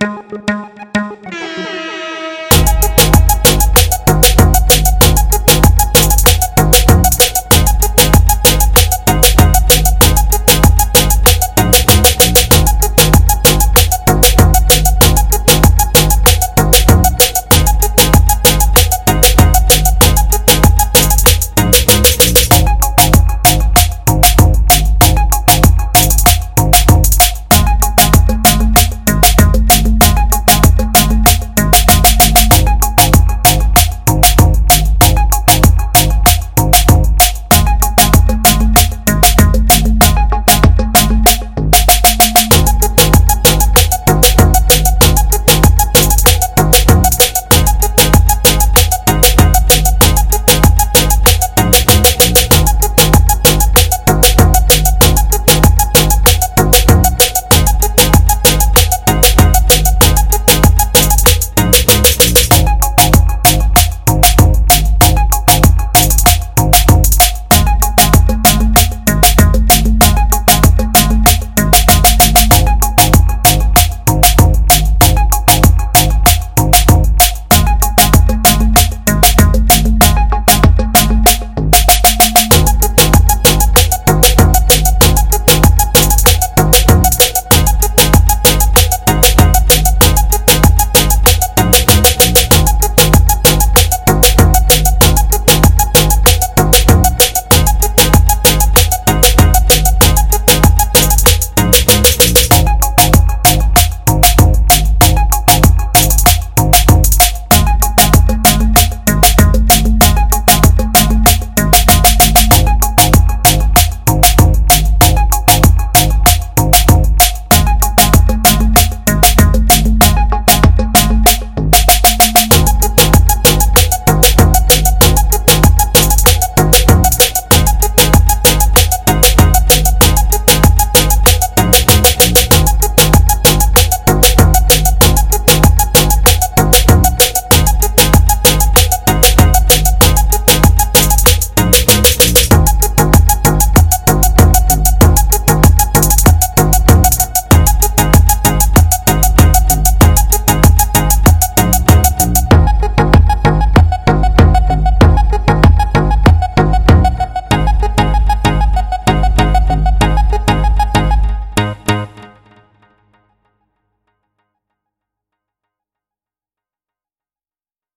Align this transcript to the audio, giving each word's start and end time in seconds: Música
Música 0.00 1.61